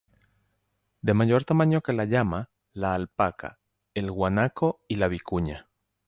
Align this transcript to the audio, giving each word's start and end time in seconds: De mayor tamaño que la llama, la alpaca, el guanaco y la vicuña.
De 1.03 1.13
mayor 1.13 1.45
tamaño 1.45 1.81
que 1.83 1.93
la 1.93 2.05
llama, 2.05 2.49
la 2.73 2.95
alpaca, 2.95 3.59
el 3.93 4.09
guanaco 4.09 4.79
y 4.87 4.95
la 4.95 5.07
vicuña. 5.07 5.69